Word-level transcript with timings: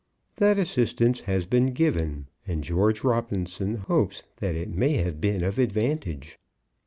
That 0.37 0.57
assistance 0.57 1.21
has 1.29 1.45
been 1.45 1.73
given, 1.73 2.25
and 2.47 2.63
George 2.63 3.03
Robinson 3.03 3.75
hopes 3.75 4.23
that 4.37 4.55
it 4.55 4.71
may 4.73 4.93
have 4.93 5.21
been 5.21 5.43
of 5.43 5.59
advantage. 5.59 6.39